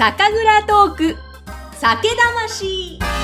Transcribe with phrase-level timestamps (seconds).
[0.00, 1.16] 酒蔵トーク。
[1.78, 3.19] 酒魂。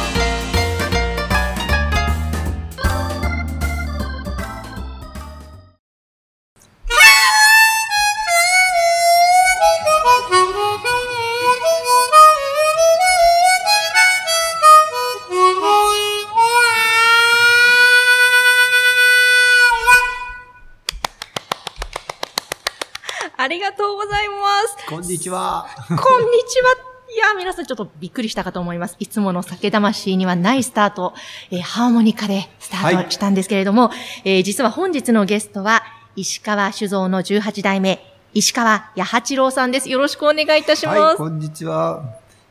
[23.37, 24.35] ありがとうございま
[24.69, 24.89] す。
[24.89, 25.67] こんにちは。
[25.89, 26.01] こんに
[26.49, 26.97] ちは。
[27.09, 28.97] いや、皆さんちょっとびっくりしたかと思います。
[28.99, 31.15] いつもの酒魂にはないスタート、
[31.51, 33.91] えーハーモニカでスタートしたんですけれども、
[34.25, 35.83] えー実は本日のゲストは、
[36.17, 38.01] 石川酒造の18代目、
[38.35, 39.89] 石川八八郎さんです。
[39.89, 40.99] よろしくお願いいたします。
[40.99, 42.03] はい、こんにちは。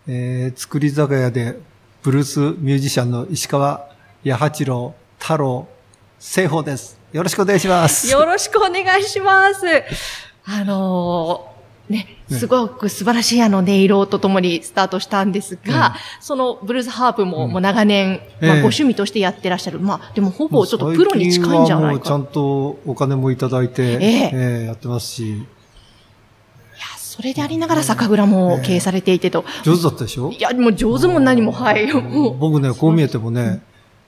[0.08, 1.60] えー、作り酒屋で
[2.04, 3.88] ブルースミュージシャンの石川
[4.24, 5.68] 八八郎太郎
[6.20, 7.00] 聖宝です。
[7.12, 8.10] よろしくお願いします。
[8.12, 9.66] よろしくお願いします。
[10.46, 11.56] あのー
[11.92, 12.38] ね、ね。
[12.40, 15.94] すごく素晴らしいあの音色とともにスタートしたんですが、うん。
[16.20, 17.52] そのブルースハープもうん。
[17.52, 18.48] もう長年、ええ。
[18.48, 19.80] まあ、ご趣味としてやってらっしゃる。
[19.80, 22.08] まあ、でもほぼちょっとプロに近いんじゃないか。
[22.08, 24.32] ちゃんとお金もいただいて、ええ。
[24.34, 25.46] えーやってますし、いや、
[26.98, 29.46] それでありながら酒蔵も経営されていてと。
[29.64, 30.32] 上手だったでしょ？
[30.32, 31.88] いや、もう上手も何も、はい。
[32.40, 33.62] 僕ね、こう見えてもね、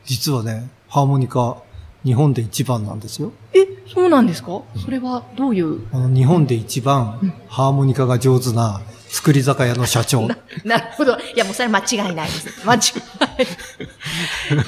[0.03, 1.57] 実はね、ハーモニカ、
[2.03, 3.33] 日本で一番なんですよ。
[3.53, 4.61] え、そうなんですか？
[4.83, 5.81] それはどういう？
[5.93, 10.27] あの日本で一番ハーモニカが上手な作り酒屋の社長。
[10.66, 11.17] なるほど。
[11.17, 12.49] いや、もうそれは間違いないです。
[12.67, 12.79] 間違い
[13.19, 13.47] ない。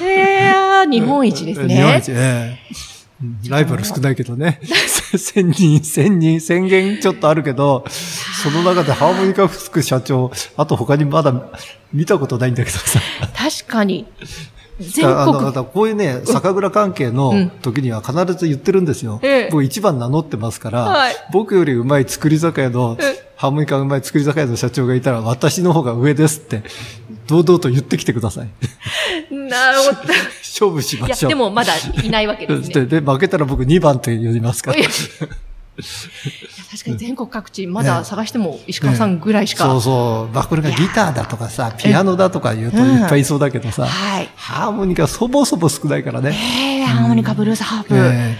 [0.02, 1.76] えー、日本一ですね。
[1.76, 2.58] 日本一、ええ
[3.22, 4.60] うんライバル少ないけどね。
[5.18, 11.34] 千人、千人、千件ちょっとあるけど、その中でハーモニカ吹く社長、あと他にまだ
[11.92, 12.98] 見たことないんだけどさ。
[13.36, 14.06] 確かに。
[14.80, 19.20] 全あの、国またこういうね、酒蔵関係の時には必ず言ってるんですよ。
[19.22, 26.62] ええ僕一番名乗ってますから、はい僕よりうまい作り酒屋の、えハーモニカがうまい作り酒屋の社長がいたら、私の方が上ですって、
[27.26, 28.50] 堂々と言ってきてください。
[29.34, 30.12] なるほど。
[30.42, 31.30] 勝負しいや、ましょう。
[31.30, 32.74] でもまだいないわけですね。
[32.86, 34.82] で、で負けたら僕2番って呼びますからい。
[34.82, 34.88] や
[35.82, 39.64] 確かに全国各地、まだ探しても石川さんぐらいしか。
[39.64, 40.34] そうそう。
[40.34, 44.28] まあこれがギターだとかさ、ピアノだとか言うといっぱいいそうだけどさ、はい。
[44.36, 46.34] ハーモニカそもそも少ないからね。
[46.34, 47.94] ええハーモニカ、ブルース、ハープ。
[47.96, 48.36] え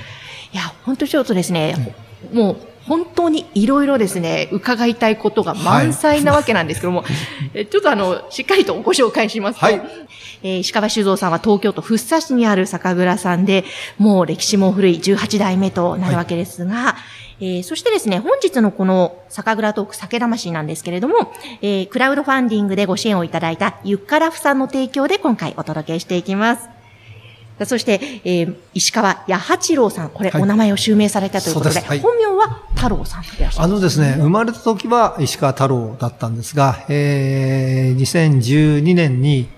[0.53, 1.95] いや、本当ちょっとですね、
[2.33, 2.57] もう
[2.87, 7.05] 本当にいろいろですね、伺いたいことが満載なわけなんですけども、
[7.55, 9.81] えちょっとあの、しっかりとご紹介しますと、はい
[10.43, 13.65] えー石川酒造さんは東京都福生市にある酒蔵さんで、
[13.99, 16.97] もう歴史も古い18代目となるわけですが、
[17.43, 26.69] えーそしてですね、本日のこの酒蔵トーク酒魂なんですけれども、えークラウドファンディングでご支援をいただいたゆっからふさんの提供で今回お届けしていきます。
[27.67, 33.65] そして、えー石川八八郎さん、これ、はいお名前を襲名されたということで、ですはい本名は太郎さんでいらっしゃる。
[33.65, 39.49] あのですね、生まれた時は石川太郎だったんですが、えー、2012年に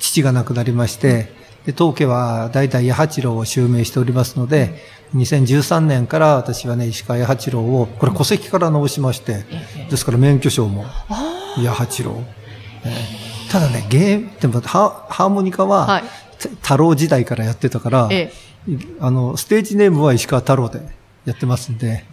[0.00, 1.32] 父が亡くなりまして、
[1.66, 4.74] で当家は代々八八郎を襲名しておりますので、
[5.14, 9.44] 2013年から私はね、石川八八郎を、これ戸籍から直しまして、
[9.90, 12.22] ですから免許証も八八郎。
[12.84, 16.04] えーただね、ゲーム、でもハハーモニカは、はい。
[16.62, 18.32] 太郎時代からやってたから、え
[19.00, 20.80] あの、ステージネームは石川太郎で
[21.26, 22.04] やってますんで、で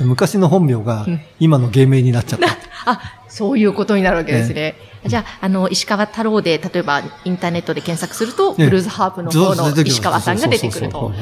[0.00, 1.06] 昔の本名が
[1.40, 2.48] 今の芸名になっちゃった。
[2.86, 4.76] あ、そういうことになるわけですね。
[5.06, 8.64] じゃあ、あの、石川太郎で、例えばインターネットで検索すると、ええ。
[8.66, 11.12] ブルーズハープの方の石川さんが出てくると。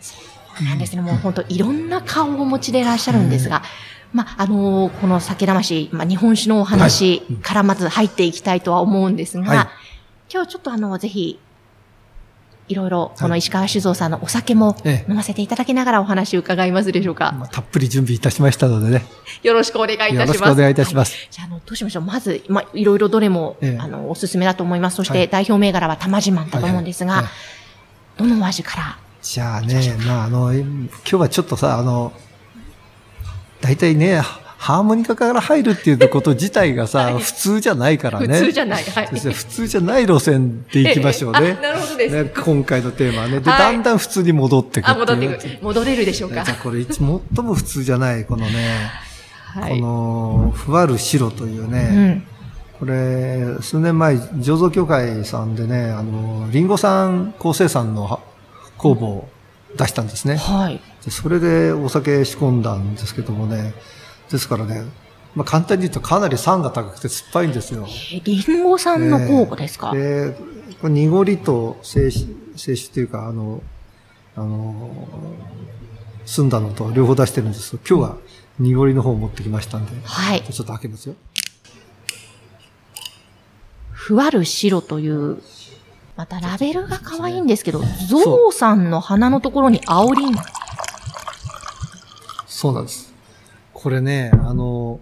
[0.00, 0.14] そ
[0.62, 1.02] うなんですね。
[1.02, 3.62] もう本当いろんな顔をお持ちでいらっしゃるんですが、
[4.12, 9.68] まあ、あのこの酒魂、まあ、日本酒のお話からまず入っていきたいとは思うんですが、はい。
[10.32, 11.38] 今日ちょっとあの、ぜひ、
[12.68, 17.32] いろいろ、この石川酒造さんのお酒もええ飲ませていただきながらお話を伺いますでしょうか。
[17.32, 19.04] まあたっぷり準備いたしましたのでね。
[19.42, 20.18] よろしくお願いいたします。
[20.18, 22.02] よろしくお願いいたしますはいじゃあ、あの、どうしましょう。
[22.02, 24.96] まず、まあ、いろいろどれも、ええあの、おすすめだと思います。
[24.96, 27.32] そして、はい代表銘柄は玉自慢だと思うんですが、はいはい
[28.16, 32.12] どのお味からじゃあね、まああの、今日はちょっとさ、あの、
[33.60, 34.22] 大体ね、
[34.58, 38.38] ハーモニカから入るっていうこと自体がさ、はい普通じゃないから普ね。
[38.38, 38.82] 通じゃない。
[38.84, 39.06] はい。
[39.06, 41.58] 普通じゃない路線で行きましょうね。
[41.62, 43.40] なるほどですね今回のテーマはね。
[43.40, 45.58] で、はいだんだん普通に戻ってくあ、る戻ってくる。
[45.62, 46.42] 戻れるでしょうか。
[46.44, 47.20] じゃあこれ一最も
[47.54, 48.90] 普通じゃない、このね、
[49.52, 49.78] はい。
[49.80, 51.80] この、ふわる白といううね、
[52.14, 52.26] ん。
[52.78, 58.20] これ、数年前、醸造協会さんでね、あの、リンゴ酸構成酸のは
[58.78, 59.28] 工房を
[59.78, 60.36] 出したんですね。
[60.36, 60.80] はい。
[61.04, 63.74] でそれでお酒仕込んだんですけどもね、
[64.30, 64.84] ですからね、
[65.34, 67.86] まあ、簡単に言うとかなり酸が高くて酸っぱいんですよ。
[68.12, 70.36] えリンゴさんの酵母ですか、で、
[70.80, 72.26] これ濁りと清酒、
[72.56, 73.62] 清酒っていうか、あの、
[74.34, 75.06] あの、
[76.24, 78.18] 澄んだのと両方出してるんですけど、今日は
[78.58, 80.42] 濁りの方を持ってきましたんで、はい。
[80.42, 81.14] ちょっと開けますよ。
[83.90, 85.42] ふわる白という、
[86.16, 90.40] またラベルが可愛いんですけど、ゾウさんの鼻のところに青リンゴ。
[92.46, 93.12] そうなんです。
[93.86, 94.98] これね、あの、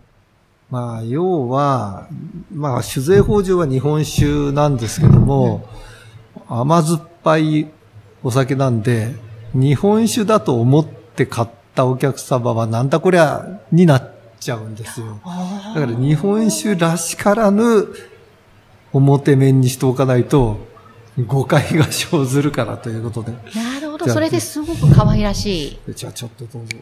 [0.69, 2.07] まあ、要は、
[2.53, 5.67] まあ、酒税法上は日本酒なんですけども、
[6.51, 7.71] 甘酸っぱい
[8.23, 9.15] お酒なんで、
[9.55, 15.19] 日本酒だと思って買ったお客様はなんだこりゃになっちゃうんですよ。
[15.25, 17.89] だから日本酒らしからぬ
[18.93, 20.59] 表面にしておかないと
[21.27, 23.33] 誤解が生ずるからということで。
[23.33, 24.07] なるほど。
[24.11, 25.93] それですごく可愛らしい。
[25.95, 26.77] じゃあちょっとどうぞ。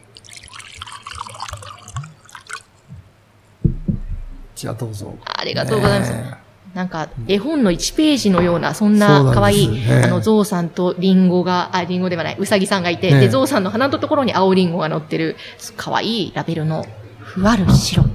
[4.63, 5.13] じゃあどうぞ。
[5.25, 6.13] ありがとうございます。
[6.13, 6.37] ね
[6.73, 15.35] なんか、絵本の1ページのような、そんな可愛い、ええあの、ゾウさんとリンゴが、あ、リンゴではない、ウサギさんがいて、ええで、ゾウさんの鼻のところに青リンゴが乗ってる、
[15.75, 16.85] 可愛いラベルの、
[17.19, 18.05] ふわる白。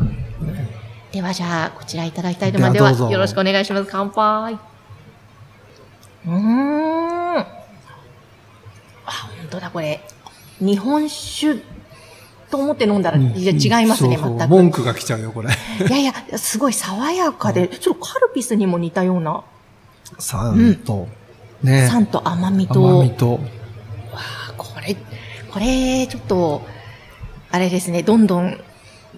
[1.12, 2.98] では、じゃあ、こちらいただきたいと思います。
[2.98, 3.88] では、よろしくお願いします。
[3.88, 4.54] 乾杯。
[4.54, 7.36] うーん。
[7.36, 7.46] あ、
[9.04, 10.00] 本当だ、これ。
[10.58, 11.62] 日本酒
[12.50, 13.26] と思って飲んだら、うん。
[13.36, 14.38] いや違いますね、そうそう。
[14.38, 14.50] 全く。
[14.50, 15.48] 文句が来ちゃうよ、これ。
[15.48, 19.42] いやいや、すごい爽やかで、ちょっとカルピスにも似たような、
[20.18, 21.08] 酸と、
[21.62, 21.86] ね。
[21.88, 23.40] 酸と甘みと、甘みと。
[24.12, 24.96] あこれ、
[25.52, 26.62] これ、ちょっと、
[27.50, 28.58] あれですね、どんどん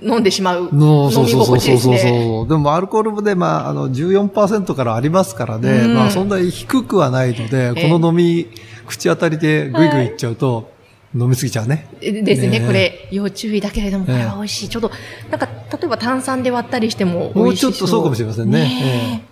[0.03, 0.71] 飲んでしまう。
[0.73, 2.11] の、飲みそうそうそう心地ですそうそう
[2.45, 2.49] ね。
[2.49, 5.95] でもアルコールもね、まあ、あの、14%からありますからね、うん。
[5.95, 7.91] まあ、そんなに低くはないので、ええ。
[7.91, 8.47] この飲み、
[8.87, 10.70] 口当たりでぐいぐいいっちゃうと、
[11.15, 11.89] 飲みすぎちゃうね。
[12.01, 14.21] ですねねこれ、要注意だけれども、これえ。
[14.23, 14.69] えは美味しい。
[14.69, 14.93] ちょっと、
[15.31, 17.73] なんか、例えば炭酸で割ったりしても美もう味しそう。
[17.73, 19.25] ちょっとそうかもしれませんね。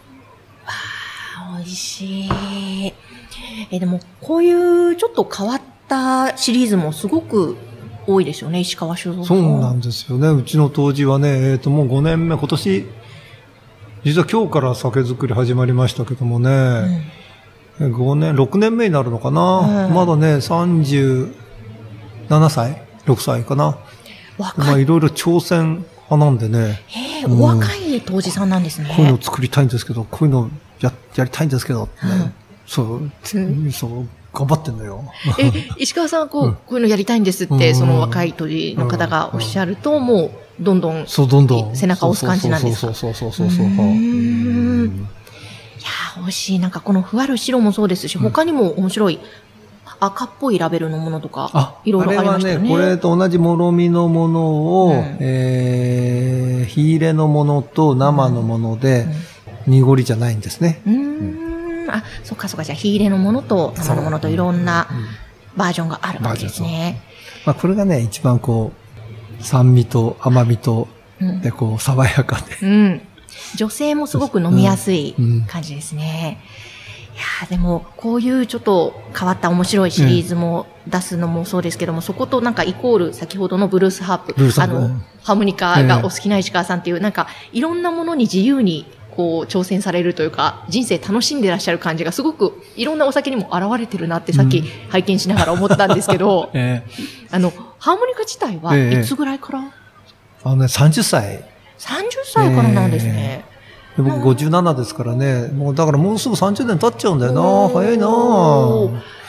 [0.64, 0.72] わ
[1.54, 2.30] あ、美味しい。
[3.70, 4.52] え、でも、こうい
[4.92, 7.56] うちょっと変わったシリーズもすごく
[8.08, 10.28] 多いですよね、石川酒造さんそうなんですよね。
[10.28, 12.86] うちの当時はね、えっ、と、もう5年目、今年、
[14.04, 16.50] 実は今日から酒造り始まりましたけどもね、
[17.78, 17.94] うん。
[17.94, 19.94] 5年、6年目になるのかな、うん。
[19.94, 20.40] まだね、
[22.28, 23.78] 37歳 ?6 歳かな？
[24.38, 24.74] ま若い。
[24.74, 28.92] あいろいろ挑戦派なんでね、へえ、うんお若い当時さんなんですね。
[28.96, 32.32] こういうの作りたいんですけど、こういうのややりたいんですけど、ねうん
[32.66, 32.96] そう、
[33.34, 33.90] うんそう、
[34.34, 35.04] 頑張ってんだよ。
[35.38, 40.30] え、石川さんはこう、うんこういうのやりたいんですって、うんその若い当時の方がおっしゃると、もう、
[40.62, 41.76] どんどん、いそう、どんどん。
[41.76, 42.92] 背中を押す感じなんですか？
[42.94, 43.66] そうそうそうそうそうそう。
[43.66, 46.58] うーんうんやー、美味しい。
[46.58, 49.18] なんかこのふわる白もそうですし、他にも面白い、
[50.00, 52.72] 赤っぽいラベルのものとかあ、、いろいろありましたよね。
[52.74, 59.06] あれはね、これと同じもろみのものを、うんえー、火入れのものと生のもので、
[59.66, 60.80] 濁りじゃないんですね。
[60.86, 61.90] うーん。
[61.90, 62.64] あ、そっかそっか。
[62.64, 64.88] じゃあ、火入れのものと生のものといろんな
[65.56, 67.02] バージョンがあるわけですね。
[67.44, 68.72] まあ、これがね、一番こ
[69.40, 70.88] う、酸味と甘みと、
[71.20, 72.66] うんで、こう、爽やかで。
[72.66, 73.00] うん。
[73.56, 76.40] 女性もすごく飲みやすいうんうん感じですね。
[76.42, 76.77] い
[77.18, 88.86] やーでも、こういうちょっと変わった面白いシリーズも出すのもそうですけども、そことなんかイコール先ほどのブルースハープ、ーープうん、ハーモニカがお好きな石川さんっていう、なんかいろんなものに自由に
[89.18, 96.84] こう挑戦されるというか、人生楽しんでらっしゃる感じがすごくいろんなお酒にも現れてるなってさっきうん拝見しながら思ったんですけど、 え
[97.32, 99.70] あの、ハーモニカ自体はええいつぐらいから、ー
[100.44, 101.44] あのね、30歳。
[101.80, 103.44] ?30 歳からなんですね。
[103.98, 107.68] で僕57ですからね、もうだからもうすぐ30年経っちゃうんだよな。
[107.68, 108.06] 早いな。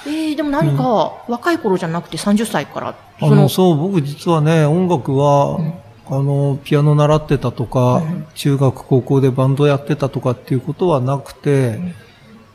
[0.05, 5.73] えー、でも何か、若い頃じゃなくて30歳から、あそのの、、そう、僕実はね、音楽は、うん。
[6.11, 8.25] あの、ピアノ習ってたとか、うん。
[8.35, 11.95] 中学、高校でバンドやってたとかっていうことはなくて、ん。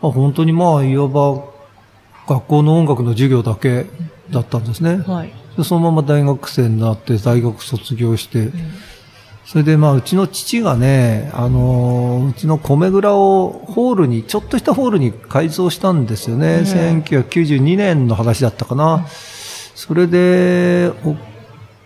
[0.01, 1.43] まあ、本当にまあ、いわば、
[2.29, 3.87] 学校の音楽の授業だけ
[4.31, 4.99] だったんですね。
[4.99, 5.33] はい。
[5.57, 8.51] でそのまま大学生になって、大学卒業して、
[9.47, 16.57] それでまあ、うちの父がね、あのーうちの米蔵をホールに、ちょっとしたホールに改造したんですよね。
[16.57, 16.65] うん
[17.03, 19.07] 1992年の話だったかな。
[19.75, 21.17] それで、お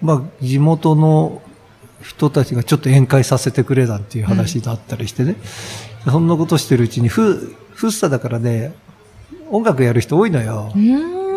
[0.01, 1.43] まあ、地元の
[2.01, 5.37] 人たちがちょっと宴会させてくれなんていう話だったりしてね。
[6.05, 8.73] そんなことしてるうちに、ふ、ふっさだからね、
[9.51, 10.73] 音楽やる人多いのよ。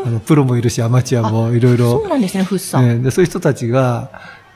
[0.06, 2.08] あの、プロもいるし、アマチュアもいろいろそう。
[2.08, 2.82] なんですね、フッサ。
[2.82, 4.12] ね、でそういう人たちが、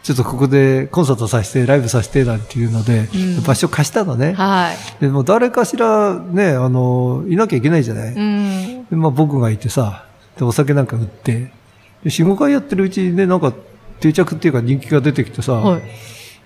[0.06, 4.34] ちょっとここでコンサートさせて、ライブさせてなんていうので、うん場所貸したのね。
[4.34, 4.78] はい。
[5.02, 8.14] でも誰かしらね、あの、いなきゃいけないじゃない。
[8.14, 8.86] うん。
[8.86, 10.06] でまあ僕がいてさ、
[10.38, 11.52] でお酒なんか売って、
[12.04, 13.52] で4、5回やってるうちにね、なんか
[14.00, 15.82] 定着っていうか人気が出てきてさ、はい。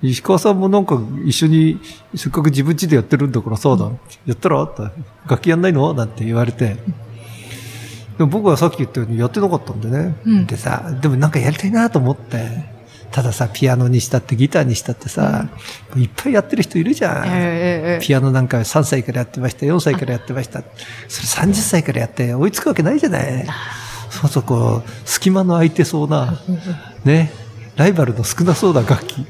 [0.04, 1.82] 石川さんもなんか一緒に、
[2.16, 4.70] せっかく自分家でやってるんだからさ、なんてやったら？
[5.28, 5.94] 楽器やんないの？
[5.94, 6.78] なんて言われて。
[8.18, 10.16] でも僕はさっき言ったようにやってなかったんでね。
[10.26, 12.79] うんでさ、でもなんかやりたいなと思って。
[13.12, 15.48] たださ、ピアノにしたってギターにしたってさ、
[15.96, 17.26] いっぱいやってる人いるじゃん。
[17.28, 20.64] ええピアノなんか3歳からやってました、4歳からやってました。
[21.08, 23.46] それ30歳からやって追いつくわけないじゃない。
[24.10, 26.40] そうそう、こう、隙間の空いてそうな、
[27.04, 27.32] ね、
[27.76, 29.26] ライバルの少なそうな楽器。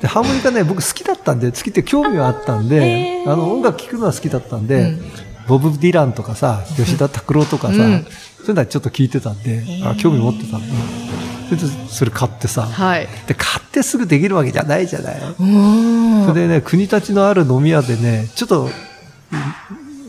[0.00, 5.02] で、ハーモニカね、僕好きだったんで、好きって興味はあったんで、あの、音楽聴くのは好きだったんで、うん。
[5.48, 8.06] ボブ・ディランとかさ、吉田拓郎とかさ、うん。
[8.38, 10.68] そういうのはちょっと聞いてたんで、あ興味持ってたんで、
[11.48, 13.08] それでそれ買ってさ、はい。
[13.26, 15.20] で、買ってすぐできるわけじゃないじゃない？
[16.26, 18.68] それでね、国立のある飲み屋でね、ちょっと、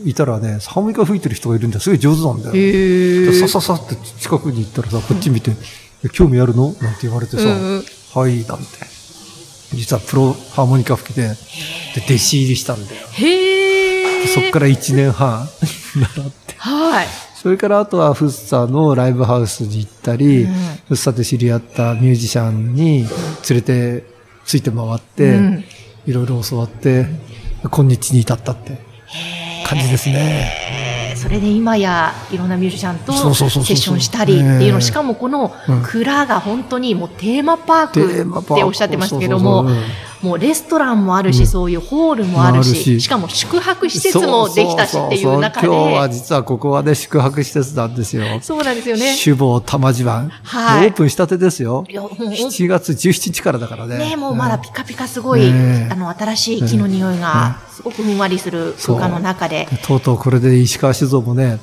[0.04, 1.80] いいたらね、ハーモニカ吹いてる人がいるんだよ。
[1.80, 3.32] すごい上手なんだよ。
[3.32, 5.52] さささって近くに行ったらさ、こっち見て、
[6.12, 6.74] 興味あるの？
[6.80, 8.64] なんて言われてさ、うんうんはい、なんて。
[9.72, 11.34] 実はプロハーモニカ吹きで、で、
[12.04, 13.06] 弟子入りしたんだよ。
[13.12, 14.26] へえ。
[14.26, 15.46] そっから1年半
[15.94, 16.54] 習って。
[16.58, 17.06] はい。
[17.40, 20.52] それからあとはフッサのライブハウスに行ったり、うん。
[20.52, 22.98] フッサで知り合ったミュージシャンに
[23.48, 24.04] 連れて
[24.44, 25.64] ついて回って、うん。
[26.04, 27.06] いろいろ教わって、
[27.62, 28.78] 今日に至ったって
[29.66, 30.52] 感じですね。
[30.70, 31.16] えー。
[31.16, 34.80] それで今やいろんなミュージシャンとセッションしたりっていうの、ええ。
[34.82, 39.66] しかもこのうん蔵が本当にもうテーマパークっておっしゃってましたけども
[40.22, 41.46] もうレストランもあるし、うん。
[41.46, 43.00] そういうホールもあるし、し。
[43.00, 48.24] しかも宿泊施設もできたしっていう中で、今日は実はここはね、宿泊施設なんですよ。
[48.42, 49.16] そうなんですよね。
[49.22, 50.28] 首謀玉地盤。
[50.28, 50.88] はい。
[50.88, 51.84] オープンしたてですよ。
[51.88, 51.94] い。
[51.94, 53.98] やもう7月17日からだからね。
[53.98, 55.92] ね、もうまだピカピカすごい、ねえ。
[55.92, 61.58] あの、新しい木の匂いが、すごくふんわりする空間の中で、でとうとうこれで石川酒造もね、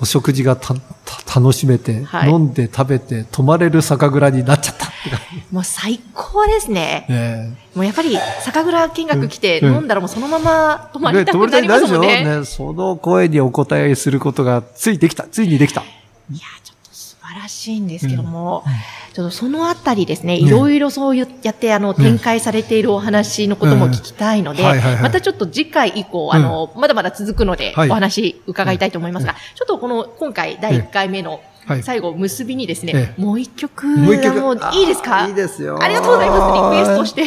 [0.00, 4.86] お食事がたた楽しめて、はい飲んで食べて泊まれる酒蔵になっちゃった
[5.50, 7.56] もう最高ですね。
[7.74, 12.24] もうやっぱり酒蔵見学来てうん飲んだらもうそのまま泊まりた泊くなりますもんね。
[12.24, 15.24] ねその声にお答えすることがついできた。
[15.24, 15.82] ついにできた。
[16.30, 16.40] いや、
[17.34, 18.64] 晴らしいんですけども、
[19.12, 24.68] ちょっとそのあたりですね、いろいろそうやってあの展開されているお話のことも聞きたいので、うん。
[24.68, 25.02] はいはいはい。
[25.02, 27.90] またちょっと次回以降、あの、まだまだ続くので、はい。
[27.90, 31.82] お話伺いたいと思いますが、ちょっとこの今回第1回目のはい。
[31.82, 33.20] 最後結びにですね、ええ。
[33.20, 34.38] もう一曲、もう一曲。
[34.74, 35.24] いいですか？
[35.24, 35.78] あいいですよ。
[35.82, 36.76] ありがとうございます。
[36.78, 37.24] リクエストして、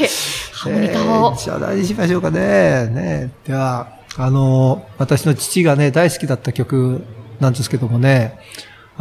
[0.54, 1.32] ハーモニカを。
[1.34, 2.88] えーじゃあ何にしましょうかね。
[2.88, 3.30] ね。
[3.46, 7.04] では、あの、私の父がね、大好きだった曲
[7.40, 8.40] なんですけどもね、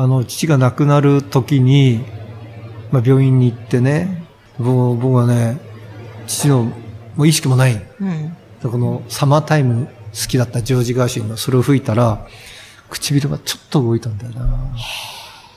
[0.00, 2.07] あの、父が亡くなる時に、
[2.90, 4.25] まあ、病院に行ってね、
[4.59, 5.61] 僕僕はね、
[6.26, 6.64] 父の、
[7.16, 7.83] もう意識もない。
[8.00, 8.37] うん。
[8.62, 12.26] このサマータイム好きだったジョージ・ガーシーのそれを吹いたら、
[12.88, 14.75] 唇がちょっと動いたんだよな。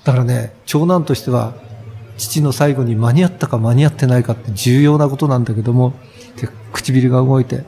[0.03, 1.53] だからね、長男としては、
[2.17, 5.93] 父の最後に間に合ったか間に合ってないかって重要なことなんだけども、
[6.35, 7.63] で唇が動いて、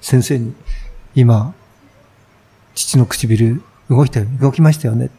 [0.00, 0.54] 先生に、
[1.14, 1.52] 今、
[2.74, 5.10] 父の唇動いて動きましたよね。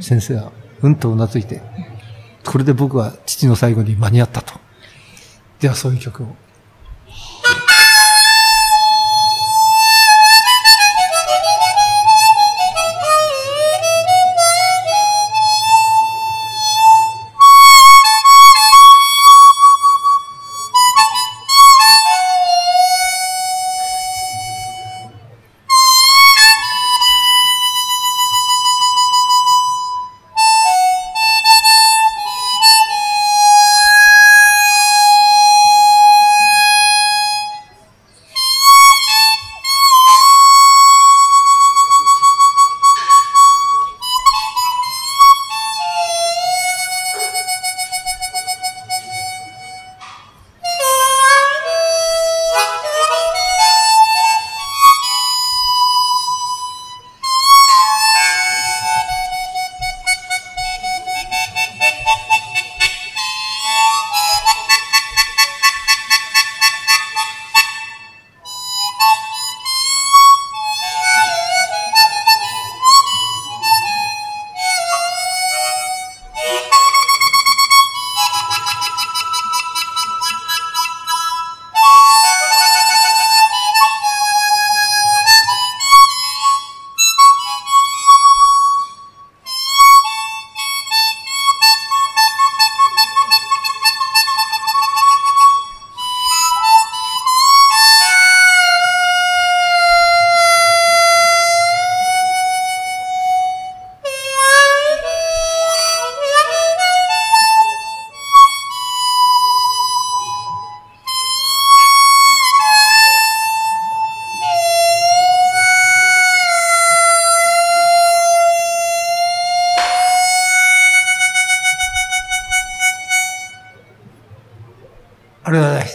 [0.00, 0.52] 先生は、
[0.82, 1.60] うんとうなずいて、
[2.44, 4.54] これで僕は父の最後に間に合ったと。
[5.60, 6.26] ではそういう曲を。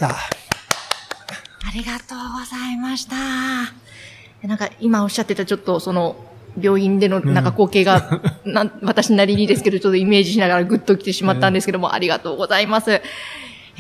[0.01, 0.10] した。
[0.10, 3.15] ありがとうございました。
[4.48, 6.15] なんか今おっしゃってたちょっとその
[6.60, 12.91] 病院でのなんか光景が、 なん私なりにですけどちょっとイメージしながらグッと来てしまったんですけども、ありがとうございます。
[12.91, 13.01] え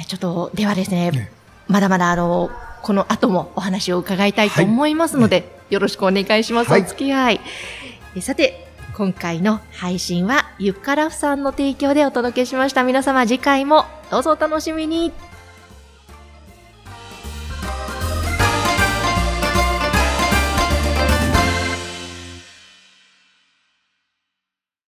[0.07, 1.31] ちょっと、ではですね、ね
[1.67, 2.51] まだまだあの、
[2.83, 6.71] この後もお話を伺いたいと思いますので、よろしくお願いします。
[6.71, 7.41] はいお付き合い。
[8.15, 12.83] えさて、今回の配信はゆっからふさんの提供でお届けしました。
[12.83, 15.11] 皆様次回もどうぞお楽しみに。